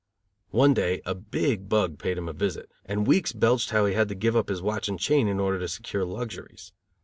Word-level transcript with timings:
One 0.49 0.73
day 0.73 0.99
a 1.05 1.13
big 1.13 1.69
bug 1.69 1.99
paid 1.99 2.17
him 2.17 2.27
a 2.27 2.33
visit, 2.33 2.71
and 2.87 3.05
Weeks 3.05 3.33
belched 3.33 3.69
how 3.69 3.85
he 3.85 3.93
had 3.93 4.09
to 4.09 4.15
give 4.15 4.35
up 4.35 4.49
his 4.49 4.59
watch 4.59 4.89
and 4.89 4.99
chain 4.99 5.27
in 5.27 5.39
order 5.39 5.59
to 5.59 5.67
secure 5.67 6.03
luxuries. 6.05 6.73